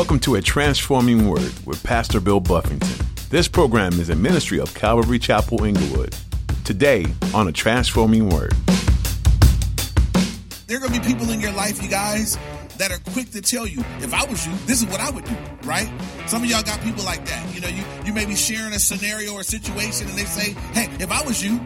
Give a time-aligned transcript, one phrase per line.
[0.00, 3.06] Welcome to A Transforming Word with Pastor Bill Buffington.
[3.28, 6.16] This program is a ministry of Calvary Chapel Inglewood.
[6.64, 8.54] Today on A Transforming Word.
[10.66, 12.38] There are going to be people in your life, you guys,
[12.78, 15.26] that are quick to tell you, if I was you, this is what I would
[15.26, 15.92] do, right?
[16.26, 17.54] Some of y'all got people like that.
[17.54, 20.88] You know, you, you may be sharing a scenario or situation and they say, hey,
[20.98, 21.60] if I was you,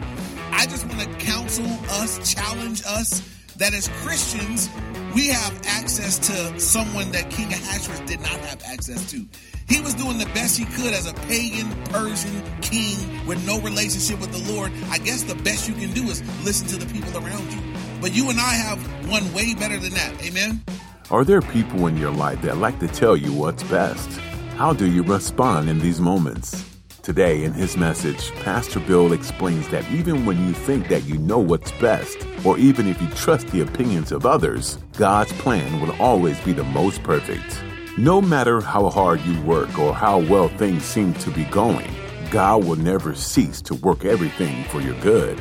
[0.51, 3.23] I just want to counsel us, challenge us
[3.59, 4.69] that as Christians,
[5.15, 9.25] we have access to someone that King Ahasuerus did not have access to.
[9.69, 14.21] He was doing the best he could as a pagan Persian king with no relationship
[14.21, 14.73] with the Lord.
[14.91, 17.61] I guess the best you can do is listen to the people around you.
[18.01, 20.23] But you and I have one way better than that.
[20.23, 20.63] Amen.
[21.11, 24.11] Are there people in your life that like to tell you what's best?
[24.57, 26.74] How do you respond in these moments?
[27.05, 31.39] Today, in his message, Pastor Bill explains that even when you think that you know
[31.39, 36.41] what's best, or even if you trust the opinions of others, God's plan will always
[36.41, 37.63] be the most perfect.
[37.99, 41.93] No matter how hard you work or how well things seem to be going,
[42.31, 45.39] God will never cease to work everything for your good.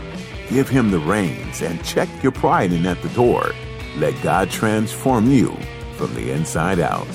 [0.50, 3.52] Give Him the reins and check your pride in at the door.
[3.96, 5.58] Let God transform you
[5.96, 7.08] from the inside out.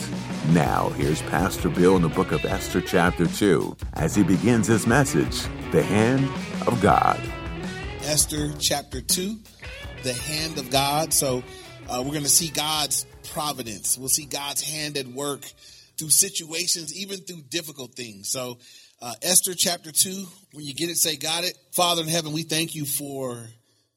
[0.52, 4.86] Now, here's Pastor Bill in the book of Esther, chapter 2, as he begins his
[4.86, 6.24] message The Hand
[6.66, 7.20] of God.
[8.04, 9.36] Esther, chapter 2,
[10.04, 11.12] The Hand of God.
[11.12, 11.42] So,
[11.90, 13.98] uh, we're going to see God's providence.
[13.98, 15.44] We'll see God's hand at work
[15.98, 18.30] through situations, even through difficult things.
[18.30, 18.58] So,
[19.02, 21.58] uh, Esther, chapter 2, when you get it, say, Got it.
[21.72, 23.46] Father in heaven, we thank you for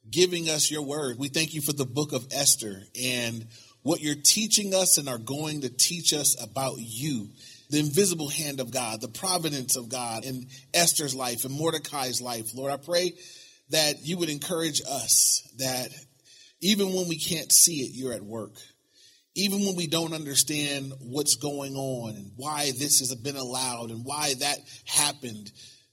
[0.09, 1.17] giving us your word.
[1.17, 3.47] We thank you for the book of Esther and
[3.83, 7.29] what you're teaching us and are going to teach us about you,
[7.69, 12.53] the invisible hand of God, the providence of God in Esther's life and Mordecai's life.
[12.53, 13.13] Lord, I pray
[13.69, 15.89] that you would encourage us that
[16.61, 18.53] even when we can't see it, you're at work.
[19.33, 24.03] Even when we don't understand what's going on and why this has been allowed and
[24.03, 25.49] why that happened,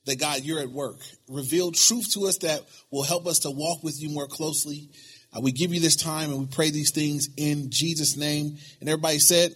[0.07, 1.01] that God, you're at work.
[1.29, 4.91] Reveal truth to us that will help us to walk with you more closely
[5.37, 8.57] uh, we give you this time and we pray these things in Jesus' name.
[8.81, 9.55] And everybody said,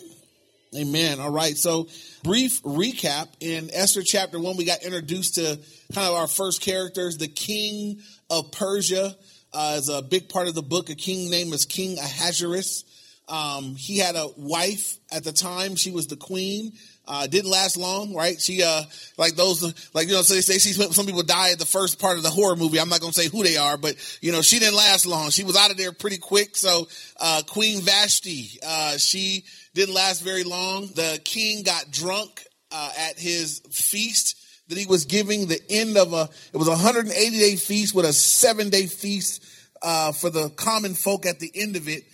[0.74, 1.20] Amen.
[1.20, 1.54] All right.
[1.54, 1.88] So,
[2.24, 5.58] brief recap in Esther chapter one, we got introduced to
[5.92, 7.18] kind of our first characters.
[7.18, 8.00] The king
[8.30, 9.14] of Persia
[9.52, 10.88] uh, is a big part of the book.
[10.88, 12.84] A king name is King Ahasuerus.
[13.28, 15.76] Um, he had a wife at the time.
[15.76, 16.72] She was the queen.
[17.06, 18.40] Uh, didn't last long, right?
[18.40, 18.82] She, uh,
[19.18, 19.62] like those,
[19.92, 22.22] like, you know, so they say she, some people die at the first part of
[22.22, 22.78] the horror movie.
[22.78, 25.30] I'm not going to say who they are, but, you know, she didn't last long.
[25.30, 26.56] She was out of there pretty quick.
[26.56, 26.88] So,
[27.18, 29.44] uh, Queen Vashti, uh, she
[29.74, 30.88] didn't last very long.
[30.94, 34.36] The king got drunk, uh, at his feast
[34.68, 38.06] that he was giving the end of a, it was a 180 day feast with
[38.06, 39.44] a seven day feast,
[39.82, 42.04] uh, for the common folk at the end of it.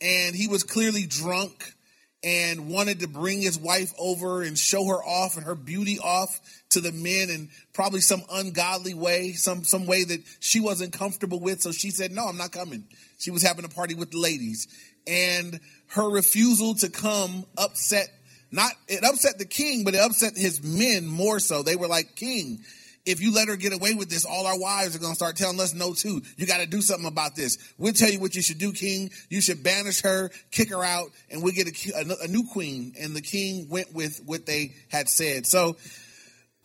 [0.00, 1.74] And he was clearly drunk
[2.22, 6.40] and wanted to bring his wife over and show her off and her beauty off
[6.70, 11.38] to the men in probably some ungodly way, some some way that she wasn't comfortable
[11.38, 11.62] with.
[11.62, 12.84] So she said, "No, I'm not coming."
[13.18, 14.66] She was having a party with the ladies,
[15.06, 18.08] and her refusal to come upset
[18.50, 21.62] not it upset the king, but it upset his men more so.
[21.62, 22.64] They were like, "King,
[23.08, 25.34] if you let her get away with this, all our wives are going to start
[25.34, 26.20] telling us no too.
[26.36, 27.56] You got to do something about this.
[27.78, 29.10] We'll tell you what you should do, king.
[29.30, 32.92] You should banish her, kick her out, and we get a, a, new queen.
[33.00, 35.46] And the king went with what they had said.
[35.46, 35.78] So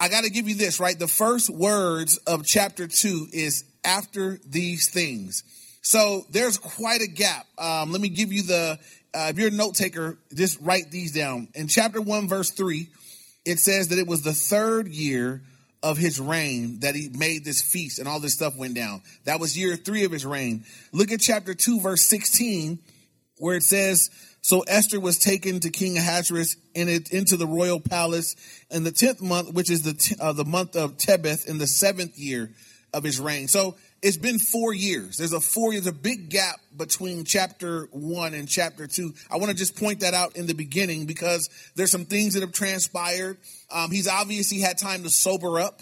[0.02, 1.00] I got to give you this, right?
[1.00, 5.44] The first words of chapter two is after these things.
[5.82, 7.46] So there's quite a gap.
[7.58, 8.80] Um, let me give you the,
[9.14, 11.48] uh, if you're a note taker, just write these down.
[11.56, 12.90] In chapter one, verse three,
[13.46, 15.42] it says that it was the third year
[15.84, 19.02] of his reign that he made this feast and all this stuff went down.
[19.26, 20.64] That was year three of his reign.
[20.94, 22.80] Look at chapter 2, verse 16,
[23.38, 24.10] where it says,
[24.42, 28.36] So Esther was taken to King Ahasuerus in it, into the royal palace
[28.72, 31.68] in the 10th month, which is the, t- uh, the month of Tebeth in the
[31.68, 32.52] seventh year
[32.94, 33.50] of his reign.
[33.50, 35.16] So it's been four years.
[35.16, 39.14] There's a four years, a big gap between chapter one and chapter two.
[39.32, 42.42] I want to just point that out in the beginning because there's some things that
[42.42, 43.38] have transpired.
[43.72, 45.82] Um, he's obviously had time to sober up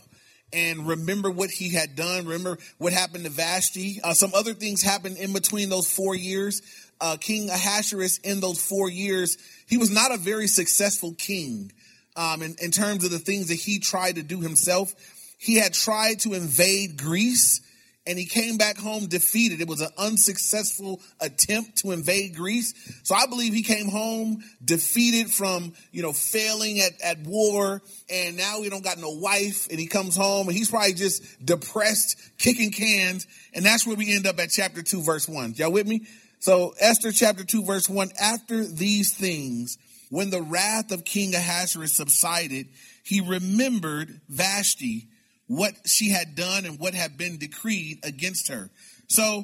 [0.54, 2.26] and remember what he had done.
[2.26, 4.00] Remember what happened to Vashti.
[4.04, 6.62] Uh, some other things happened in between those four years.
[7.02, 11.72] Uh, king Ahasuerus in those four years, he was not a very successful king
[12.16, 14.94] um, in, in terms of the things that he tried to do himself.
[15.40, 17.62] He had tried to invade Greece
[18.08, 19.62] and he came back home defeated.
[19.62, 22.74] It was an unsuccessful attempt to invade Greece.
[23.04, 27.82] So I believe he came home defeated from, you know, failing at, at war.
[28.10, 31.24] And now he don't got no wife and he comes home and he's probably just
[31.46, 33.28] depressed, kicking cans.
[33.54, 35.54] And that's where we end up at chapter two, verse one.
[35.56, 36.08] Y'all with me?
[36.40, 39.78] So Esther chapter two, verse one, after these things,
[40.10, 42.68] when the wrath of King Ahasuerus subsided,
[43.04, 45.08] he remembered Vashti,
[45.52, 48.70] what she had done and what had been decreed against her.
[49.10, 49.44] So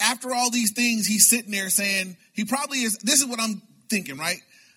[0.00, 3.60] after all these things, he's sitting there saying, he probably is, this is what I'm
[3.90, 4.36] thinking, right?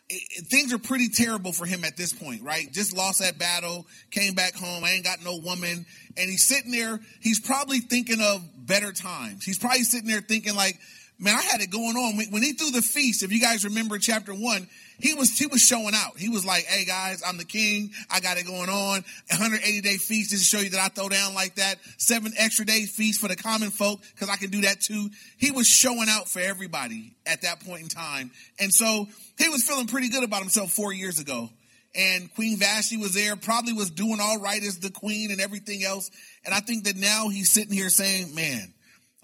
[0.09, 2.71] It, things are pretty terrible for him at this point, right?
[2.71, 5.85] Just lost that battle, came back home, I ain't got no woman.
[6.17, 9.45] And he's sitting there, he's probably thinking of better times.
[9.45, 10.79] He's probably sitting there thinking like,
[11.19, 12.17] man, I had it going on.
[12.31, 14.67] When he threw the feast, if you guys remember chapter one,
[14.99, 16.17] he was he was showing out.
[16.17, 17.91] He was like, "Hey guys, I'm the king.
[18.09, 19.03] I got it going on.
[19.29, 21.79] 180 day feast just to show you that I throw down like that.
[21.97, 25.51] Seven extra day feast for the common folk because I can do that too." He
[25.51, 29.07] was showing out for everybody at that point in time, and so
[29.37, 31.49] he was feeling pretty good about himself four years ago.
[31.97, 35.81] And Queen Vashti was there, probably was doing all right as the queen and everything
[35.85, 36.11] else.
[36.43, 38.74] And I think that now he's sitting here saying, "Man."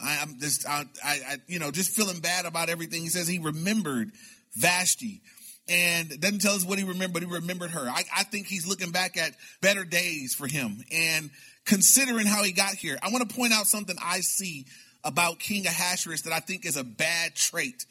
[0.04, 3.02] I, am just, I, I, you know, just feeling bad about everything.
[3.02, 4.12] He says he remembered
[4.56, 5.22] Vashti
[5.70, 7.88] and doesn't tell us what he remembered, but he remembered her.
[7.88, 11.30] I, I, think he's looking back at better days for him and
[11.66, 12.98] considering how he got here.
[13.02, 14.66] I want to point out something I see
[15.04, 17.86] about King Ahasuerus that I think is a bad trait.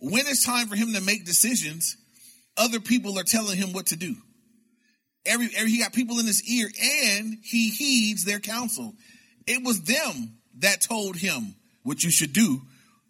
[0.00, 1.96] When it's time for him to make decisions,
[2.56, 4.16] other people are telling him what to do.
[5.24, 8.94] Every, every he got people in his ear and he heeds their counsel.
[9.46, 12.62] It was them that told him what you should do,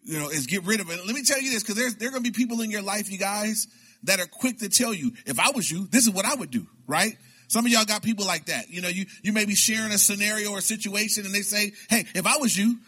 [0.05, 0.99] you know, is get rid of it.
[1.07, 3.11] Let me tell you this, because there's there are gonna be people in your life,
[3.11, 3.69] you guys,
[4.05, 6.51] that are quick to tell you, if I was you, this is what I would
[6.51, 7.17] do, right?
[7.53, 8.71] Some of y'all got people like that.
[8.71, 11.73] You know, you, you may be sharing a scenario or a situation and they say,
[11.91, 12.79] Hey, if I was you,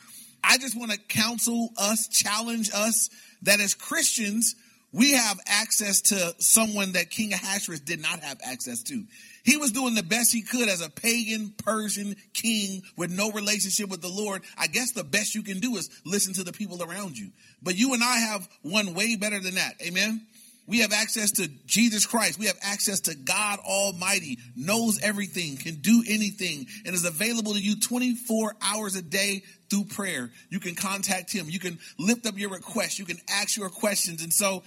[0.42, 3.10] I just want to counsel us, challenge us
[3.42, 4.56] that as Christians,
[4.90, 9.04] we have access to someone that King Ahasuerus did not have access to.
[9.44, 13.90] He was doing the best he could as a pagan Persian king with no relationship
[13.90, 14.42] with the Lord.
[14.56, 17.30] I guess the best you can do is listen to the people around you.
[17.62, 19.74] But you and I have one way better than that.
[19.82, 20.22] Amen.
[20.66, 22.38] We have access to Jesus Christ.
[22.38, 27.60] We have access to God Almighty, knows everything, can do anything, and is available to
[27.60, 30.30] you 24 hours a day through prayer.
[30.48, 31.50] You can contact Him.
[31.50, 32.98] You can lift up your requests.
[32.98, 34.22] You can ask your questions.
[34.22, 34.62] And so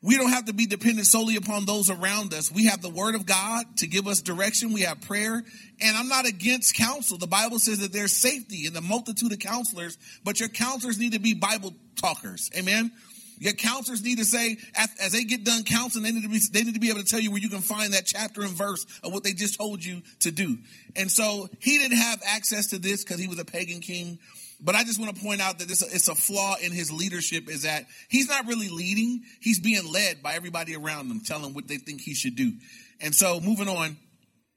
[0.00, 2.52] we don't have to be dependent solely upon those around us.
[2.52, 4.72] We have the Word of God to give us direction.
[4.72, 5.42] We have prayer.
[5.80, 7.18] And I'm not against counsel.
[7.18, 11.14] The Bible says that there's safety in the multitude of counselors, but your counselors need
[11.14, 12.48] to be Bible talkers.
[12.56, 12.92] Amen.
[13.40, 16.62] Your counselors need to say, as they get done counseling, they need to be, they
[16.62, 18.84] need to be able to tell you where you can find that chapter and verse
[19.02, 20.58] of what they just told you to do.
[20.96, 24.18] And so he didn't have access to this because he was a pagan king.
[24.60, 27.48] But I just want to point out that this, it's a flaw in his leadership
[27.48, 29.22] is that he's not really leading.
[29.40, 32.52] He's being led by everybody around him, telling what they think he should do.
[33.00, 33.96] And so moving on,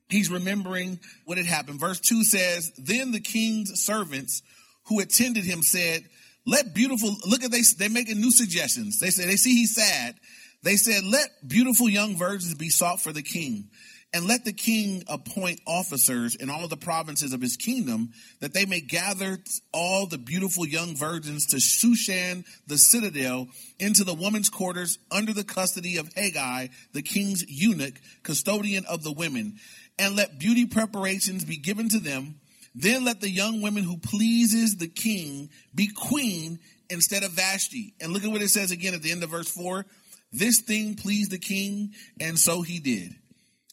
[0.09, 1.79] he's remembering what had happened.
[1.79, 4.41] Verse two says, then the king's servants
[4.87, 6.03] who attended him said,
[6.47, 8.99] let beautiful, look at they, they're making new suggestions.
[8.99, 10.15] They say, they see he's sad.
[10.63, 13.69] They said, let beautiful young virgins be sought for the king
[14.13, 18.53] and let the king appoint officers in all of the provinces of his kingdom that
[18.53, 19.39] they may gather
[19.73, 23.47] all the beautiful young virgins to Shushan the citadel
[23.79, 29.13] into the women's quarters under the custody of Hegai, the king's eunuch, custodian of the
[29.13, 29.57] women,
[29.97, 32.35] and let beauty preparations be given to them
[32.73, 36.59] then let the young women who pleases the king be queen
[36.89, 37.93] instead of Vashti.
[37.99, 39.85] And look at what it says again at the end of verse 4.
[40.31, 43.15] This thing pleased the king, and so he did.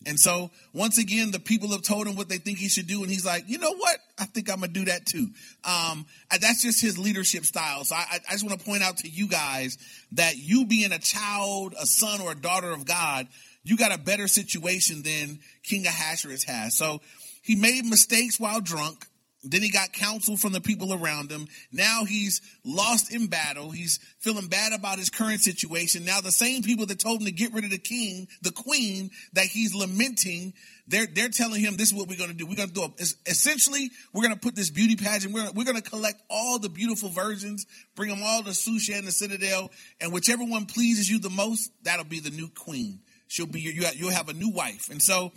[0.06, 3.02] And so, once again, the people have told him what they think he should do,
[3.02, 3.98] and he's like, you know what?
[4.18, 5.28] I think I'm gonna do that too.
[5.64, 7.84] Um, that's just his leadership style.
[7.84, 9.76] So, I, I just want to point out to you guys
[10.12, 13.26] that you being a child, a son, or a daughter of God,
[13.64, 16.76] you got a better situation than King Ahasuerus has.
[16.76, 17.00] So,
[17.42, 19.04] he made mistakes while drunk.
[19.44, 21.46] Then he got counsel from the people around him.
[21.70, 23.70] Now he's lost in battle.
[23.70, 26.04] He's feeling bad about his current situation.
[26.04, 29.10] Now the same people that told him to get rid of the king, the queen
[29.34, 30.54] that he's lamenting,
[30.88, 32.46] they're, they're telling him this is what we're going to do.
[32.46, 32.90] We're going to do a,
[33.26, 35.32] essentially, we're going to put this beauty pageant.
[35.32, 37.64] We're, we're going to collect all the beautiful virgins,
[37.94, 42.04] bring them all to Shushan the Citadel, and whichever one pleases you the most, that'll
[42.04, 43.00] be the new queen.
[43.28, 44.88] She'll be your, you'll have a new wife.
[44.90, 45.32] And so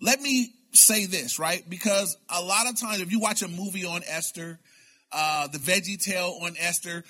[0.00, 1.68] let me say this, right?
[1.68, 4.58] Because a lot of times, if you watch a movie on Esther,
[5.12, 7.04] uh, the Veggie Tale on Esther,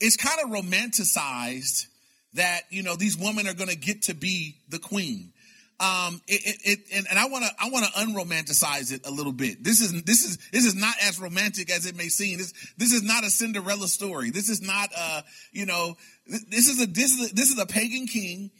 [0.00, 1.86] it's kind of romanticized
[2.34, 5.32] that you know these women are going to get to be the queen.
[5.80, 9.10] Um, it, it, it and, and, I want to I want to unromanticize it a
[9.10, 9.62] little bit.
[9.62, 12.38] This is this is this is not as romantic as it may seem.
[12.38, 14.30] This this is not a Cinderella story.
[14.30, 15.22] This is not uh
[15.52, 18.50] you know this is a this is a, this is a pagan king.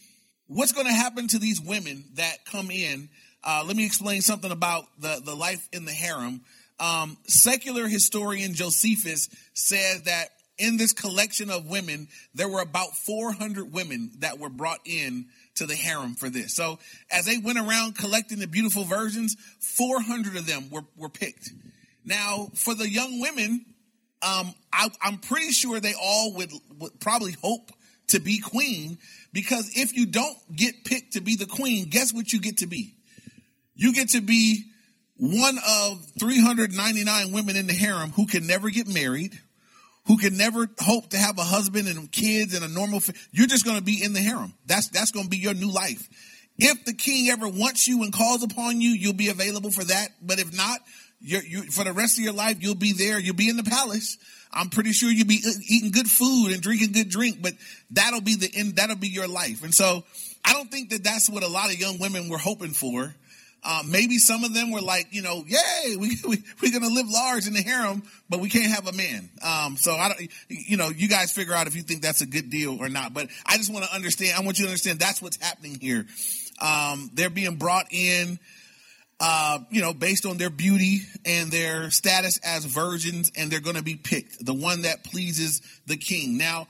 [0.48, 3.08] What's going to happen to these women that come in
[3.44, 6.40] uh, let me explain something about the, the life in the harem.
[6.80, 13.72] Um, secular historian Josephus said that in this collection of women, there were about 400
[13.72, 16.54] women that were brought in to the harem for this.
[16.54, 16.78] So
[17.10, 21.50] as they went around collecting the beautiful virgins, 400 of them were, were picked.
[22.04, 23.64] Now, for the young women,
[24.22, 27.70] um, I, am pretty sure they all would, would probably hope
[28.08, 28.98] to be queen
[29.32, 32.66] because if you don't get picked to be the queen, guess what you get to
[32.66, 32.94] be?
[33.76, 34.64] You get to be
[35.16, 39.38] one of 399 women in the harem who can never get married,
[40.06, 43.00] who can never hope to have a husband and kids and a normal.
[43.00, 44.54] Fa- You're just going to be in the harem.
[44.66, 46.08] That's that's going to be your new life.
[46.58, 50.08] If the king ever wants you and calls upon you, you'll be available for that.
[50.22, 50.78] But if not,
[51.20, 53.18] you're, you for the rest of your life, you'll be there.
[53.18, 54.18] You'll be in the palace.
[54.52, 57.54] I'm pretty sure you'll be eating good food and drinking good drink, but
[57.90, 58.76] that'll be the end.
[58.76, 59.64] That'll be your life.
[59.64, 60.04] And so
[60.44, 63.14] I don't think that that's what a lot of young women were hoping for.
[63.64, 66.94] Uh, maybe some of them were like, you know, yay, we, we, we're going to
[66.94, 69.30] live large in the harem, but we can't have a man.
[69.42, 72.26] Um, so I don't, you know, you guys figure out if you think that's a
[72.26, 73.14] good deal or not.
[73.14, 76.06] But I just want to understand, I want you to understand that's what's happening here.
[76.60, 78.38] Um, they're being brought in,
[79.18, 83.76] uh, you know, based on their beauty and their status as virgins, and they're going
[83.76, 86.36] to be picked, the one that pleases the king.
[86.36, 86.66] Now,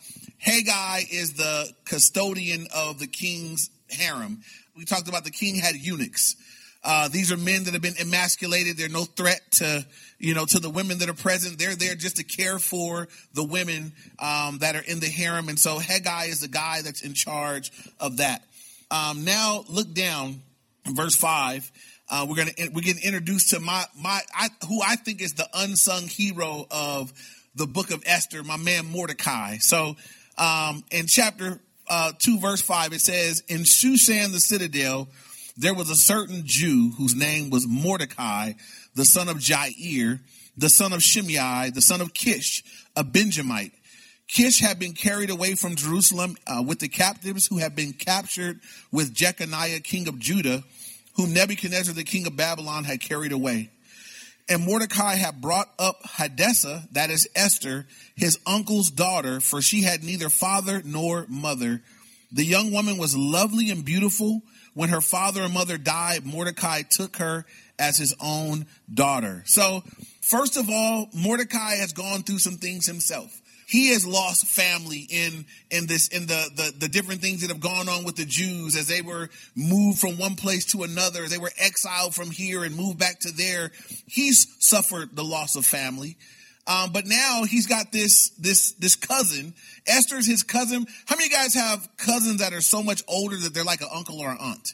[0.47, 4.43] Hegai is the custodian of the king's harem.
[4.77, 6.37] We talked about the king had eunuchs.
[6.85, 8.77] Uh, these are men that have been emasculated.
[8.77, 9.87] They're no threat to,
[10.19, 11.59] you know, to the women that are present.
[11.59, 15.49] They're there just to care for the women um, that are in the harem.
[15.49, 18.45] And so Hegai is the guy that's in charge of that.
[18.91, 20.43] Um, now look down,
[20.87, 21.71] verse five.
[22.11, 25.49] Uh, we're gonna we're getting introduced to my my I, who I think is the
[25.55, 27.13] unsung hero of
[27.55, 29.57] the book of Esther, my man Mordecai.
[29.61, 29.97] So
[30.37, 35.09] um, in chapter uh, two, verse five, it says, "In Shushan the citadel."
[35.57, 38.53] There was a certain Jew whose name was Mordecai,
[38.95, 40.21] the son of Jair,
[40.57, 42.63] the son of Shimei, the son of Kish,
[42.97, 43.73] a Benjamite.
[44.27, 48.61] Kish had been carried away from Jerusalem uh, with the captives who had been captured
[48.91, 50.65] with Jeconiah, king of Judah,
[51.17, 53.71] whom Nebuchadnezzar, the king of Babylon, had carried away.
[54.49, 60.03] And Mordecai had brought up Hadassah, that is Esther, his uncle's daughter, for she had
[60.03, 61.83] neither father nor mother.
[62.35, 64.43] The young woman was lovely and beautiful
[64.75, 67.47] when her father and mother died, Mordecai took her
[67.79, 69.45] as his own daughter.
[69.47, 69.85] So,
[70.21, 73.41] first of all, Mordecai has gone through some things himself.
[73.69, 77.61] He has lost family in in this in the, the the different things that have
[77.61, 81.39] gone on with the Jews as they were moved from one place to another, they
[81.39, 83.71] were exiled from here and moved back to there.
[84.07, 86.17] He's suffered the loss of family.
[86.67, 89.55] Um, but now he's got this this this cousin.
[89.87, 90.87] Esther's his cousin.
[91.07, 94.21] How many guys have cousins that are so much older that they're like an uncle
[94.21, 94.73] or an aunt?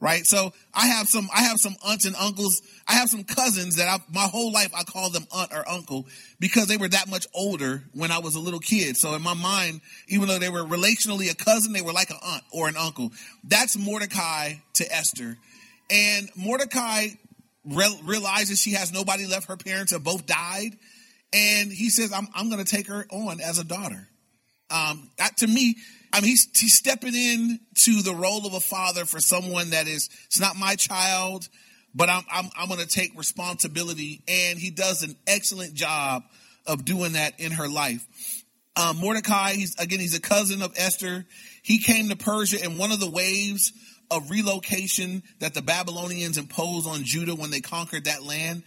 [0.00, 0.26] Right.
[0.26, 2.60] So I have some I have some aunts and uncles.
[2.86, 6.06] I have some cousins that I, my whole life I called them aunt or uncle
[6.38, 8.98] because they were that much older when I was a little kid.
[8.98, 12.18] So in my mind, even though they were relationally a cousin, they were like an
[12.22, 13.12] aunt or an uncle.
[13.44, 15.38] That's Mordecai to Esther.
[15.88, 17.08] And Mordecai
[17.64, 19.48] re- realizes she has nobody left.
[19.48, 20.76] Her parents have both died
[21.34, 24.08] and he says, I'm, I'm going to take her on as a daughter.
[24.70, 25.76] Um, that, to me,
[26.12, 29.88] I mean, he's, he's stepping in to the role of a father for someone that
[29.88, 31.48] is, it's not my child,
[31.92, 34.22] but I'm, I'm, I'm going to take responsibility.
[34.28, 36.22] And he does an excellent job
[36.66, 38.06] of doing that in her life.
[38.76, 41.26] Um, Mordecai, he's, again, he's a cousin of Esther.
[41.62, 43.72] He came to Persia in one of the waves
[44.10, 48.62] of relocation that the Babylonians imposed on Judah when they conquered that land.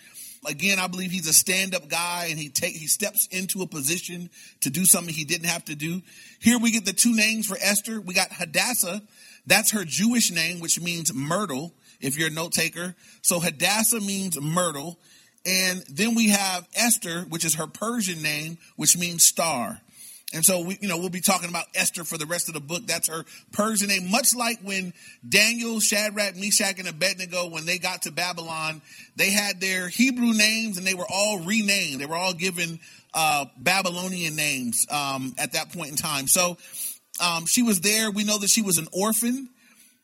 [0.45, 4.29] Again, I believe he's a stand-up guy and he take he steps into a position
[4.61, 6.01] to do something he didn't have to do.
[6.39, 7.99] Here we get the two names for Esther.
[7.99, 9.01] We got Hadassah.
[9.45, 12.95] That's her Jewish name, which means myrtle, if you're a note taker.
[13.21, 14.99] So Hadassah means myrtle.
[15.45, 19.81] And then we have Esther, which is her Persian name, which means star.
[20.33, 22.59] And so we, you know, we'll be talking about Esther for the rest of the
[22.59, 22.85] book.
[22.85, 24.11] That's her Persian name.
[24.11, 24.93] Much like when
[25.27, 28.81] Daniel, Shadrach, Meshach, and Abednego, when they got to Babylon,
[29.15, 32.01] they had their Hebrew names and they were all renamed.
[32.01, 32.79] They were all given
[33.13, 36.27] uh, Babylonian names um, at that point in time.
[36.27, 36.57] So
[37.23, 38.11] um, she was there.
[38.11, 39.47] We know that she was an orphan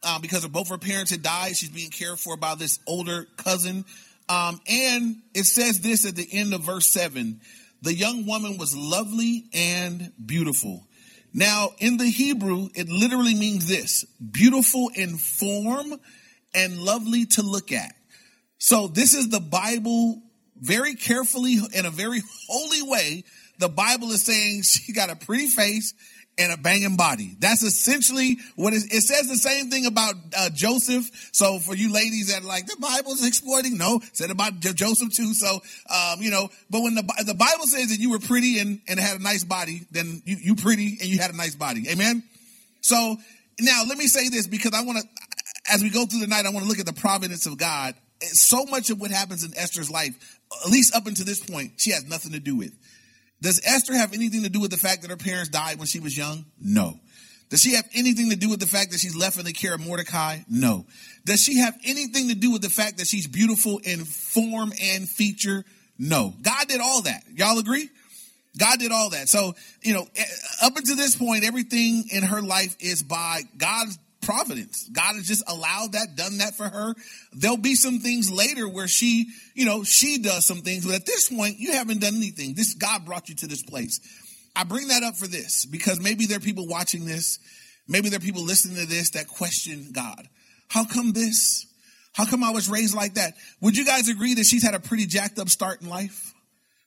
[0.04, 1.58] uh, because of both her parents had died.
[1.58, 3.84] She's being cared for by this older cousin.
[4.30, 7.42] Um, and it says this at the end of verse seven.
[7.84, 10.88] The young woman was lovely and beautiful.
[11.34, 16.00] Now, in the Hebrew, it literally means this beautiful in form
[16.56, 17.94] and lovely to look at.
[18.58, 20.22] So, this is the Bible
[20.56, 23.26] very carefully in a very holy way.
[23.60, 25.94] The Bible is saying she got a pretty face
[26.38, 27.36] and a banging body.
[27.40, 29.28] That's essentially what it, it says.
[29.28, 31.10] The same thing about uh, Joseph.
[31.32, 35.34] So for you ladies that like the Bible's exploiting, no, said about Joseph too.
[35.34, 38.82] So um, you know, but when the the Bible says that you were pretty and
[38.88, 41.86] and had a nice body, then you you pretty and you had a nice body.
[41.90, 42.24] Amen.
[42.82, 43.18] So
[43.60, 46.46] now let me say this because I want to, as we go through the night,
[46.46, 47.96] I want to look at the providence of God.
[48.22, 51.92] So much of what happens in Esther's life, at least up until this point, she
[51.92, 52.74] has nothing to do with.
[53.44, 56.00] Does Esther have anything to do with the fact that her parents died when she
[56.00, 56.46] was young?
[56.62, 56.98] No.
[57.50, 59.76] Does she have anything to do with the fact that she's left in the care
[59.76, 60.40] of Mordecai?
[60.50, 60.86] No.
[61.26, 65.10] Does she have anything to do with the fact that she's beautiful in form and
[65.10, 65.66] feature?
[66.00, 66.34] No.
[66.42, 67.24] God did all that.
[67.36, 67.90] Y'all agree?
[68.58, 69.28] God did all that.
[69.28, 70.08] So, you know,
[70.62, 74.90] up until this point, everything in her life is by God's providence.
[74.90, 76.96] God has just allowed that, done that for her.
[77.34, 81.06] There'll be some things later where she, you know, she does some things, but at
[81.06, 82.54] this point, you haven't done anything.
[82.54, 84.00] This God brought you to this place.
[84.56, 87.40] I bring that up for this because maybe there are people watching this,
[87.88, 90.28] maybe there are people listening to this that question God.
[90.70, 91.66] How come this?
[92.14, 93.34] How come I was raised like that?
[93.62, 96.34] Would you guys agree that she's had a pretty jacked up start in life?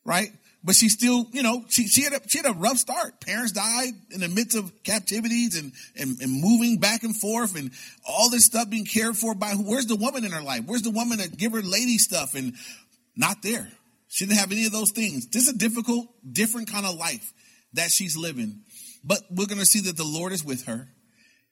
[0.04, 0.30] Right?
[0.66, 3.20] But she still, you know, she, she had a, she had a rough start.
[3.20, 7.70] Parents died in the midst of captivities and, and, and moving back and forth and
[8.04, 10.62] all this stuff being cared for by who, where's the woman in her life?
[10.66, 12.54] Where's the woman that give her lady stuff and
[13.14, 13.68] not there?
[14.08, 15.28] She didn't have any of those things.
[15.28, 17.32] This is a difficult, different kind of life
[17.74, 18.62] that she's living.
[19.04, 20.88] But we're going to see that the Lord is with her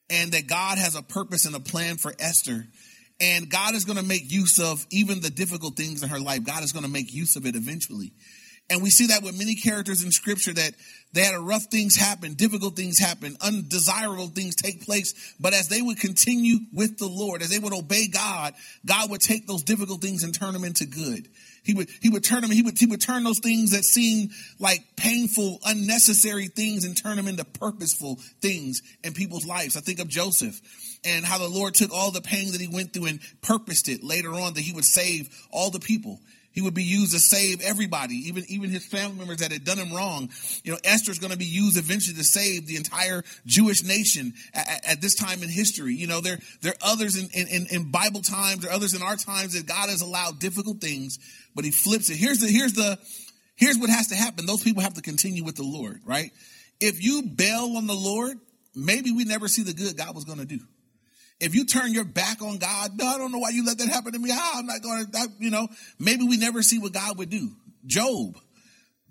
[0.09, 2.67] and that God has a purpose and a plan for Esther.
[3.21, 6.43] And God is going to make use of even the difficult things in her life.
[6.43, 8.11] God is going to make use of it eventually.
[8.69, 10.73] And we see that with many characters in scripture that
[11.13, 15.35] they had rough things happen, difficult things happen, undesirable things take place.
[15.39, 18.53] But as they would continue with the Lord, as they would obey God,
[18.85, 21.29] God would take those difficult things and turn them into good.
[21.63, 24.29] He would, he would turn them, he would, he would turn those things that seem
[24.59, 29.77] like painful, unnecessary things and turn them into purposeful things in people's lives.
[29.77, 30.59] I think of Joseph
[31.05, 34.03] and how the Lord took all the pain that he went through and purposed it
[34.03, 36.19] later on that he would save all the people.
[36.55, 39.77] He would be used to save everybody, even, even his family members that had done
[39.77, 40.29] him wrong.
[40.63, 44.87] You know, Esther's going to be used eventually to save the entire Jewish nation at,
[44.87, 45.95] at this time in history.
[45.95, 49.01] You know, there, there are others in, in, in Bible times, there are others in
[49.01, 51.19] our times that God has allowed difficult things,
[51.53, 52.15] but he flips it.
[52.15, 52.97] Here's the, here's the,
[53.57, 54.45] here's what has to happen.
[54.45, 56.31] Those people have to continue with the Lord, right?
[56.79, 58.37] If you bail on the Lord,
[58.73, 60.59] maybe we never see the good God was going to do.
[61.39, 63.89] If you turn your back on God, no, I don't know why you let that
[63.89, 64.29] happen to me.
[64.31, 65.67] Ah, I'm not going to, you know,
[65.99, 67.51] maybe we never see what God would do.
[67.85, 68.37] Job.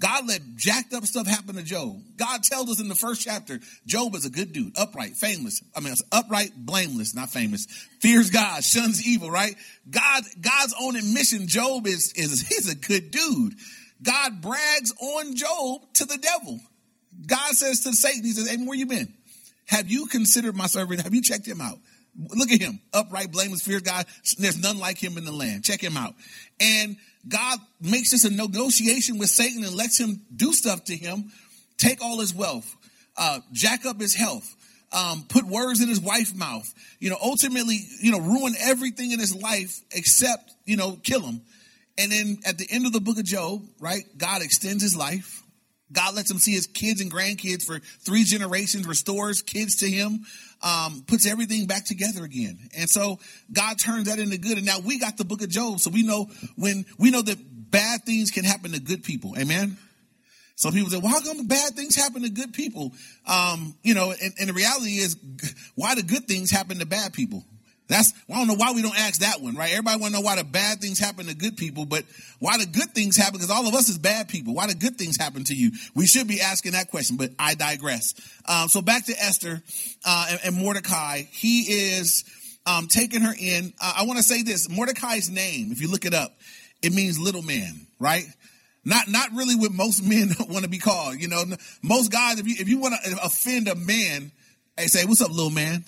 [0.00, 1.96] God let jacked up stuff happen to Job.
[2.16, 5.62] God tells us in the first chapter, Job is a good dude, upright, famous.
[5.74, 7.66] I mean, upright, blameless, not famous.
[8.00, 9.54] Fears God, shuns evil, right?
[9.88, 13.54] God, God's own admission, Job is, is, he's a good dude.
[14.02, 16.58] God brags on Job to the devil.
[17.26, 19.14] God says to Satan, he says, hey, where you been?
[19.66, 21.02] Have you considered my servant?
[21.02, 21.78] Have you checked him out?
[22.16, 24.06] Look at him, upright, blameless, fears God.
[24.38, 25.64] There's none like him in the land.
[25.64, 26.14] Check him out.
[26.60, 26.96] And
[27.28, 31.32] God makes this a negotiation with Satan and lets him do stuff to him,
[31.78, 32.76] take all his wealth,
[33.16, 34.54] uh, jack up his health,
[34.92, 39.18] um, put words in his wife's mouth, you know, ultimately, you know, ruin everything in
[39.18, 41.40] his life except, you know, kill him.
[41.98, 45.43] And then at the end of the book of Job, right, God extends his life.
[45.92, 50.24] God lets him see his kids and grandkids for three generations, restores kids to him,
[50.62, 52.58] um, puts everything back together again.
[52.76, 53.18] And so
[53.52, 54.56] God turns that into good.
[54.56, 55.80] And now we got the book of Job.
[55.80, 57.38] So we know when we know that
[57.70, 59.34] bad things can happen to good people.
[59.38, 59.76] Amen.
[60.56, 62.92] Some people say, well, how come bad things happen to good people?
[63.26, 65.16] Um, you know, and, and the reality is
[65.74, 67.44] why do good things happen to bad people?
[67.86, 69.70] That's I don't know why we don't ask that one, right?
[69.70, 72.04] Everybody want to know why the bad things happen to good people, but
[72.38, 73.34] why the good things happen?
[73.34, 74.54] Because all of us is bad people.
[74.54, 75.72] Why the good things happen to you?
[75.94, 78.14] We should be asking that question, but I digress.
[78.48, 79.62] Um, so back to Esther
[80.04, 81.22] uh, and, and, Mordecai.
[81.30, 81.60] He
[81.96, 82.24] is
[82.64, 83.74] um, taking her in.
[83.78, 86.34] Uh, I want to say this: Mordecai's name, if you look it up,
[86.82, 88.24] it means little man, right?
[88.82, 91.20] Not not really what most men want to be called.
[91.20, 91.44] You know,
[91.82, 94.32] most guys, if you if you want to offend a man,
[94.78, 95.84] they say, "What's up, little man?"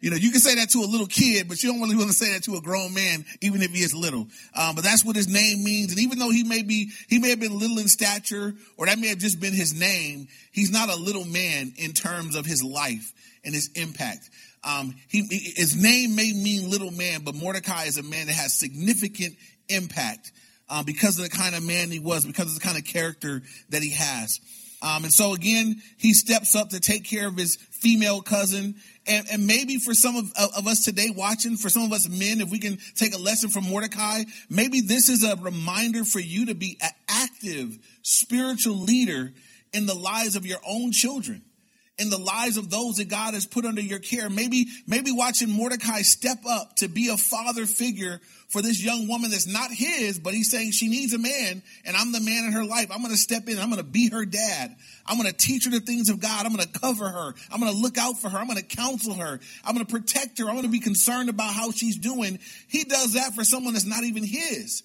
[0.00, 2.08] You know, you can say that to a little kid, but you don't really want
[2.08, 4.26] to say that to a grown man, even if he is little.
[4.54, 5.92] Um, but that's what his name means.
[5.92, 8.98] And even though he may be, he may have been little in stature, or that
[8.98, 12.62] may have just been his name, he's not a little man in terms of his
[12.62, 13.12] life
[13.44, 14.30] and his impact.
[14.64, 15.22] Um, he,
[15.56, 19.36] his name may mean little man, but Mordecai is a man that has significant
[19.68, 20.32] impact
[20.68, 23.42] um, because of the kind of man he was, because of the kind of character
[23.70, 24.40] that he has.
[24.82, 28.76] Um, and so again, he steps up to take care of his female cousin.
[29.10, 32.40] And, and maybe for some of, of us today watching, for some of us men,
[32.40, 36.46] if we can take a lesson from Mordecai, maybe this is a reminder for you
[36.46, 39.32] to be an active spiritual leader
[39.72, 41.42] in the lives of your own children
[42.00, 44.30] in the lives of those that God has put under your care.
[44.30, 49.30] Maybe, maybe watching Mordecai step up to be a father figure for this young woman
[49.30, 52.52] that's not his, but he's saying she needs a man and I'm the man in
[52.52, 52.90] her life.
[52.90, 53.58] I'm going to step in.
[53.58, 54.74] I'm going to be her dad.
[55.04, 56.46] I'm going to teach her the things of God.
[56.46, 57.34] I'm going to cover her.
[57.52, 58.38] I'm going to look out for her.
[58.38, 59.38] I'm going to counsel her.
[59.62, 60.46] I'm going to protect her.
[60.46, 62.38] I'm going to be concerned about how she's doing.
[62.66, 64.82] He does that for someone that's not even his.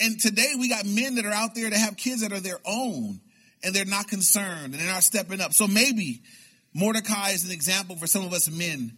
[0.00, 2.60] And today we got men that are out there that have kids that are their
[2.64, 3.20] own
[3.62, 5.52] and they're not concerned and they're not stepping up.
[5.52, 6.22] So maybe
[6.78, 8.96] Mordecai is an example for some of us men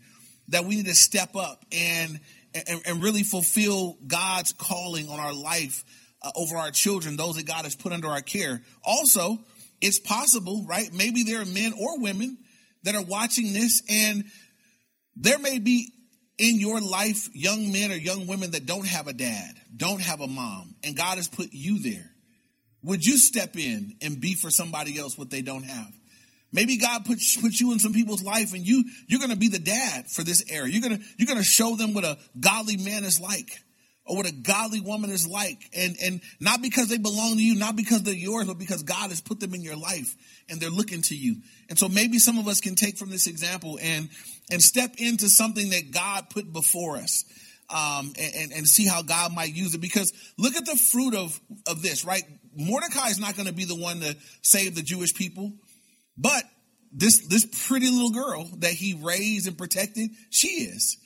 [0.49, 2.21] that we need to step up and
[2.53, 5.85] and, and really fulfill God's calling on our life
[6.21, 8.61] uh, over our children, those that God has put under our care.
[8.85, 9.39] Also,
[9.81, 10.93] it's possible, right?
[10.93, 12.39] Maybe there are men or women
[12.83, 14.25] that are watching this and
[15.17, 15.93] there may be
[16.39, 20.21] in your life young men or young women that don't have a dad, don't have
[20.21, 22.11] a mom, and God has put you there.
[22.83, 25.93] Would you step in and be for somebody else what they don't have?
[26.53, 29.49] Maybe God put, put you in some people's life and you, you're going to be
[29.49, 30.69] the dad for this era.
[30.69, 33.63] You're to, you're to show them what a godly man is like
[34.05, 35.63] or what a godly woman is like.
[35.77, 39.11] And, and not because they belong to you, not because they're yours, but because God
[39.11, 40.17] has put them in your life
[40.49, 41.37] and they're looking to you.
[41.69, 44.09] And so maybe some of us can take from this example and,
[44.51, 47.25] and step into something that God put before us.
[47.73, 49.81] Um, and, and see how God might use it.
[49.81, 52.25] Because look at the fruit of, of this, right?
[52.57, 55.53] Mordecai is not going to be the one to save the Jewish people.
[56.21, 56.45] But
[56.93, 60.97] this this pretty little girl that he raised and protected, she is.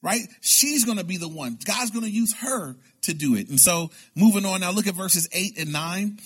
[0.00, 0.28] Right?
[0.40, 1.58] She's going to be the one.
[1.64, 3.48] God's going to use her to do it.
[3.48, 6.18] And so, moving on now, look at verses 8 and 9.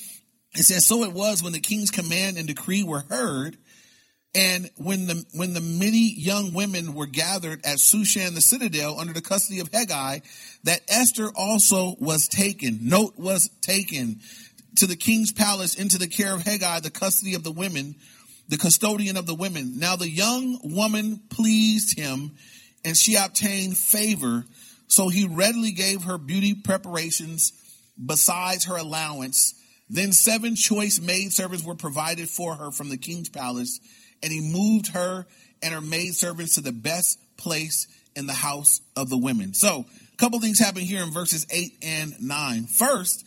[0.55, 3.57] It says, So it was when the king's command and decree were heard,
[4.35, 9.13] and when the when the many young women were gathered at Shushan the citadel under
[9.13, 10.23] the custody of Hegai,
[10.65, 12.79] that Esther also was taken.
[12.83, 14.21] Note was taken
[14.77, 17.95] to the king's palace into the care of Hegai, the custody of the women,
[18.49, 19.79] the custodian of the women.
[19.79, 22.33] Now the young woman pleased him,
[22.85, 24.45] and she obtained favor.
[24.89, 27.53] So he readily gave her beauty preparations
[28.05, 29.55] besides her allowance.
[29.89, 33.81] Then seven choice maidservants were provided for her from the king's palace,
[34.23, 35.27] and he moved her
[35.63, 39.55] and her maidservants to the best place in the house of the women.
[39.55, 42.65] So, a couple things happen here in verses 8 and 9.
[42.67, 43.27] First,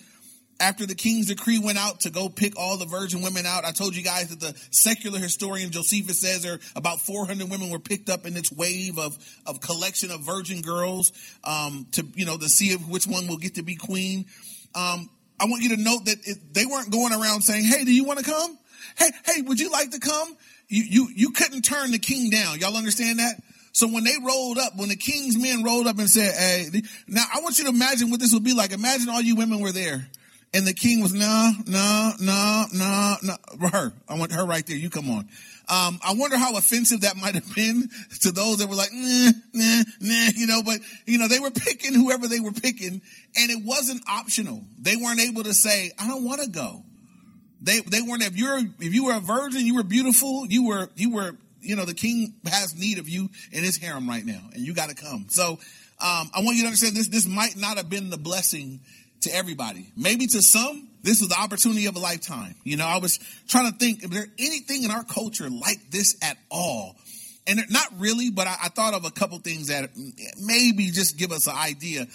[0.65, 3.71] after the king's decree went out to go pick all the virgin women out, I
[3.71, 8.09] told you guys that the secular historian Josephus says there about 400 women were picked
[8.09, 11.11] up in this wave of, of collection of virgin girls
[11.43, 14.25] um, to, you know, to see which one will get to be queen.
[14.73, 15.07] Um,
[15.39, 18.03] I want you to note that it, they weren't going around saying, Hey, do you
[18.03, 18.57] want to come?
[18.97, 20.35] Hey, hey, would you like to come?
[20.67, 22.59] You, you, you couldn't turn the king down.
[22.59, 23.35] Y'all understand that?
[23.71, 27.23] So when they rolled up, when the king's men rolled up and said, Hey, now
[27.31, 28.71] I want you to imagine what this would be like.
[28.71, 30.09] Imagine all you women were there
[30.55, 33.67] and the king was, no, no, no, no, no.
[33.67, 33.91] Her.
[34.07, 34.77] I want her right there.
[34.77, 35.27] You come on.
[35.67, 37.89] Um, I wonder how offensive that might have been
[38.21, 41.51] to those that were like, nah, nah, nah, you know, but, you know, they were
[41.51, 43.01] picking whoever they were picking
[43.35, 44.63] and it wasn't optional.
[44.79, 46.83] They weren't able to say, I don't want to go.
[47.61, 50.89] They, they weren't, if you're, if you were a virgin, you were beautiful, you were,
[50.95, 54.41] you were, you know, the king has need of you in his harem right now
[54.53, 55.25] and you got to come.
[55.27, 55.59] So,
[55.97, 58.81] um, I want you to understand this, this might not have been the blessing
[59.21, 59.91] to everybody.
[59.95, 62.55] Maybe to some, this was the opportunity of a lifetime.
[62.63, 66.17] You know, I was trying to think, is there anything in our culture like this
[66.21, 66.95] at all?
[67.47, 69.91] And not really, but I, I thought of a couple things that
[70.41, 72.07] maybe just give us an idea.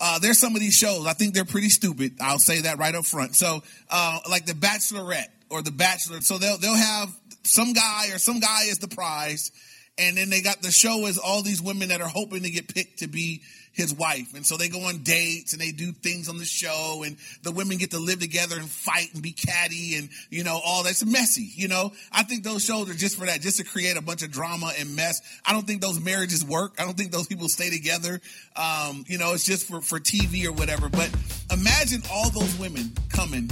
[0.00, 2.14] Uh, there's some of these shows, I think they're pretty stupid.
[2.20, 3.36] I'll say that right up front.
[3.36, 6.20] So, uh, like the Bachelorette or the Bachelor.
[6.20, 7.08] So they'll, they'll have
[7.44, 9.52] some guy or some guy is the prize.
[9.98, 12.72] And then they got the show is all these women that are hoping to get
[12.72, 13.42] picked to be
[13.72, 14.34] his wife.
[14.34, 17.52] And so they go on dates and they do things on the show and the
[17.52, 21.04] women get to live together and fight and be catty and, you know, all that's
[21.04, 21.92] messy, you know.
[22.12, 24.72] I think those shows are just for that, just to create a bunch of drama
[24.78, 25.20] and mess.
[25.44, 26.74] I don't think those marriages work.
[26.78, 28.20] I don't think those people stay together.
[28.56, 30.88] Um, you know, it's just for, for TV or whatever.
[30.88, 31.10] But
[31.50, 33.50] imagine all those women coming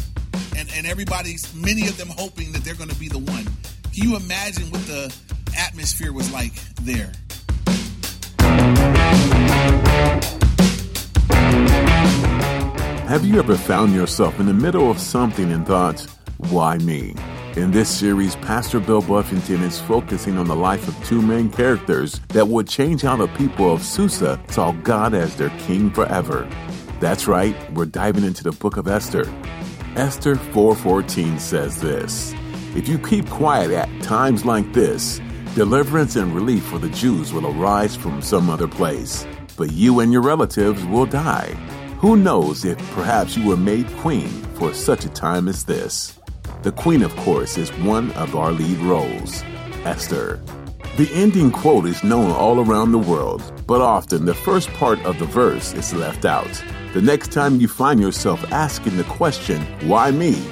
[0.57, 3.45] and, and everybody's, many of them hoping that they're going to be the one.
[3.95, 5.15] Can you imagine what the
[5.57, 6.53] atmosphere was like
[6.83, 7.13] there?
[13.09, 17.15] Have you ever found yourself in the middle of something and thought, why me?
[17.57, 22.21] In this series, Pastor Bill Buffington is focusing on the life of two main characters
[22.29, 26.49] that would change how the people of Susa saw God as their king forever.
[27.01, 29.25] That's right, we're diving into the book of Esther.
[29.97, 32.33] Esther 4:14 says this:
[32.77, 35.21] If you keep quiet at times like this,
[35.57, 39.27] deliverance and relief for the Jews will arise from some other place,
[39.61, 41.51] but you and your relatives will die.
[41.99, 46.19] Who knows if perhaps you were made queen for such a time as this?
[46.63, 49.43] The queen, of course, is one of our lead roles.
[49.85, 50.43] Esther.
[50.97, 55.19] The ending quote is known all around the world, but often the first part of
[55.19, 56.65] the verse is left out.
[56.95, 60.43] The next time you find yourself asking the question, Why me?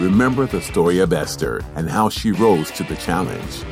[0.00, 3.62] remember the story of Esther and how she rose to the challenge.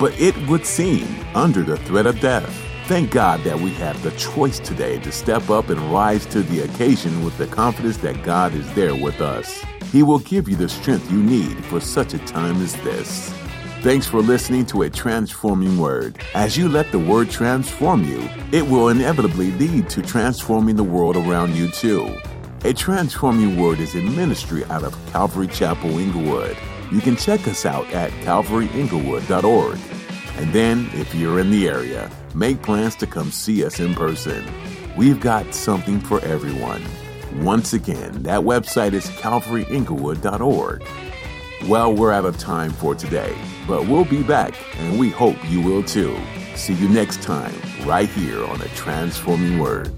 [0.00, 4.10] But it would seem, under the threat of death, thank God that we have the
[4.12, 8.54] choice today to step up and rise to the occasion with the confidence that God
[8.54, 9.64] is there with us.
[9.92, 13.32] He will give you the strength you need for such a time as this.
[13.82, 16.20] Thanks for listening to a transforming word.
[16.34, 21.16] As you let the word transform you, it will inevitably lead to transforming the world
[21.16, 22.16] around you too.
[22.64, 26.56] A transforming word is a ministry out of Calvary Chapel Inglewood.
[26.92, 29.78] You can check us out at calvaryinglewood.org.
[30.36, 34.44] And then, if you're in the area, make plans to come see us in person.
[34.96, 36.82] We've got something for everyone.
[37.36, 40.84] Once again, that website is calvaryinglewood.org.
[41.68, 43.34] Well, we're out of time for today,
[43.66, 46.18] but we'll be back, and we hope you will too.
[46.56, 49.92] See you next time, right here on a Transforming Word.